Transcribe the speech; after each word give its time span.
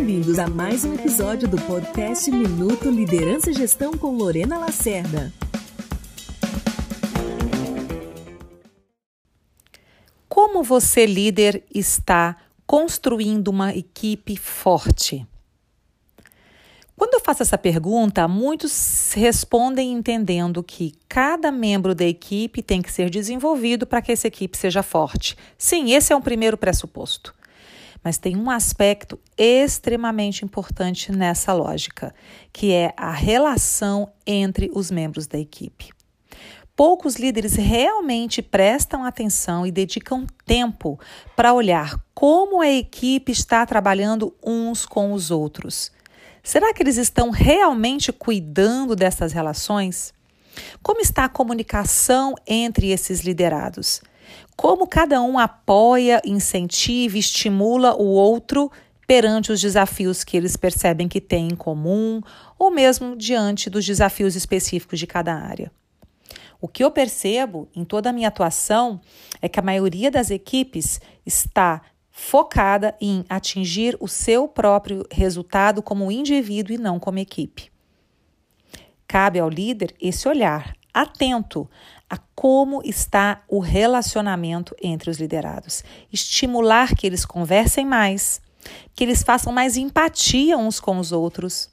Bem-vindos 0.00 0.38
a 0.38 0.48
mais 0.48 0.82
um 0.82 0.94
episódio 0.94 1.46
do 1.46 1.58
podcast 1.58 2.30
Minuto 2.30 2.88
Liderança 2.88 3.50
e 3.50 3.52
Gestão 3.52 3.92
com 3.92 4.16
Lorena 4.16 4.56
Lacerda. 4.56 5.30
Como 10.26 10.62
você, 10.62 11.04
líder, 11.04 11.62
está 11.72 12.34
construindo 12.66 13.48
uma 13.48 13.74
equipe 13.74 14.38
forte? 14.38 15.26
Quando 16.96 17.12
eu 17.12 17.20
faço 17.20 17.42
essa 17.42 17.58
pergunta, 17.58 18.26
muitos 18.26 19.12
respondem 19.14 19.92
entendendo 19.92 20.62
que 20.62 20.94
cada 21.10 21.52
membro 21.52 21.94
da 21.94 22.06
equipe 22.06 22.62
tem 22.62 22.80
que 22.80 22.90
ser 22.90 23.10
desenvolvido 23.10 23.86
para 23.86 24.00
que 24.00 24.12
essa 24.12 24.28
equipe 24.28 24.56
seja 24.56 24.82
forte. 24.82 25.36
Sim, 25.58 25.92
esse 25.92 26.10
é 26.10 26.16
um 26.16 26.22
primeiro 26.22 26.56
pressuposto. 26.56 27.38
Mas 28.02 28.18
tem 28.18 28.36
um 28.36 28.50
aspecto 28.50 29.18
extremamente 29.36 30.44
importante 30.44 31.12
nessa 31.12 31.52
lógica, 31.52 32.14
que 32.52 32.72
é 32.72 32.94
a 32.96 33.10
relação 33.10 34.10
entre 34.26 34.70
os 34.74 34.90
membros 34.90 35.26
da 35.26 35.38
equipe. 35.38 35.90
Poucos 36.74 37.16
líderes 37.16 37.56
realmente 37.56 38.40
prestam 38.40 39.04
atenção 39.04 39.66
e 39.66 39.70
dedicam 39.70 40.26
tempo 40.46 40.98
para 41.36 41.52
olhar 41.52 42.02
como 42.14 42.62
a 42.62 42.70
equipe 42.70 43.32
está 43.32 43.66
trabalhando 43.66 44.34
uns 44.42 44.86
com 44.86 45.12
os 45.12 45.30
outros. 45.30 45.92
Será 46.42 46.72
que 46.72 46.82
eles 46.82 46.96
estão 46.96 47.28
realmente 47.28 48.10
cuidando 48.12 48.96
dessas 48.96 49.32
relações? 49.32 50.14
Como 50.82 51.00
está 51.00 51.26
a 51.26 51.28
comunicação 51.28 52.34
entre 52.46 52.90
esses 52.90 53.20
liderados? 53.20 54.00
Como 54.56 54.86
cada 54.86 55.20
um 55.22 55.38
apoia, 55.38 56.20
incentiva, 56.24 57.18
estimula 57.18 57.94
o 57.94 58.04
outro 58.04 58.70
perante 59.06 59.50
os 59.50 59.60
desafios 59.60 60.22
que 60.22 60.36
eles 60.36 60.56
percebem 60.56 61.08
que 61.08 61.20
têm 61.20 61.48
em 61.48 61.56
comum 61.56 62.20
ou 62.58 62.70
mesmo 62.70 63.16
diante 63.16 63.68
dos 63.68 63.84
desafios 63.84 64.36
específicos 64.36 64.98
de 64.98 65.06
cada 65.06 65.34
área. 65.34 65.72
O 66.60 66.68
que 66.68 66.84
eu 66.84 66.90
percebo 66.90 67.68
em 67.74 67.84
toda 67.84 68.10
a 68.10 68.12
minha 68.12 68.28
atuação 68.28 69.00
é 69.40 69.48
que 69.48 69.58
a 69.58 69.62
maioria 69.62 70.10
das 70.10 70.30
equipes 70.30 71.00
está 71.24 71.80
focada 72.10 72.94
em 73.00 73.24
atingir 73.28 73.96
o 73.98 74.06
seu 74.06 74.46
próprio 74.46 75.06
resultado 75.10 75.82
como 75.82 76.12
indivíduo 76.12 76.74
e 76.74 76.78
não 76.78 77.00
como 77.00 77.18
equipe. 77.18 77.72
Cabe 79.08 79.40
ao 79.40 79.48
líder 79.48 79.94
esse 80.00 80.28
olhar 80.28 80.76
atento 80.92 81.68
a 82.10 82.18
como 82.34 82.82
está 82.84 83.42
o 83.48 83.60
relacionamento 83.60 84.74
entre 84.82 85.08
os 85.08 85.18
liderados, 85.18 85.84
estimular 86.12 86.96
que 86.96 87.06
eles 87.06 87.24
conversem 87.24 87.86
mais, 87.86 88.42
que 88.96 89.04
eles 89.04 89.22
façam 89.22 89.52
mais 89.52 89.76
empatia 89.76 90.58
uns 90.58 90.80
com 90.80 90.98
os 90.98 91.12
outros, 91.12 91.70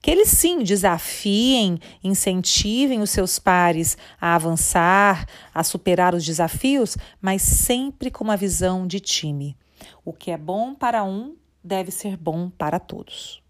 que 0.00 0.10
eles 0.10 0.28
sim 0.28 0.62
desafiem, 0.62 1.78
incentivem 2.02 3.02
os 3.02 3.10
seus 3.10 3.38
pares 3.38 3.98
a 4.20 4.34
avançar, 4.34 5.26
a 5.52 5.64
superar 5.64 6.14
os 6.14 6.24
desafios, 6.24 6.96
mas 7.20 7.42
sempre 7.42 8.10
com 8.10 8.22
uma 8.22 8.36
visão 8.36 8.86
de 8.86 9.00
time. 9.00 9.56
O 10.04 10.12
que 10.12 10.30
é 10.30 10.38
bom 10.38 10.74
para 10.74 11.02
um 11.02 11.34
deve 11.62 11.90
ser 11.90 12.16
bom 12.16 12.48
para 12.48 12.78
todos. 12.78 13.42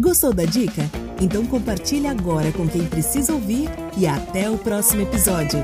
Gostou 0.00 0.32
da 0.32 0.46
dica? 0.46 0.82
Então 1.20 1.44
compartilhe 1.44 2.06
agora 2.06 2.50
com 2.52 2.66
quem 2.66 2.86
precisa 2.86 3.34
ouvir 3.34 3.68
e 3.98 4.06
até 4.06 4.48
o 4.48 4.56
próximo 4.56 5.02
episódio. 5.02 5.60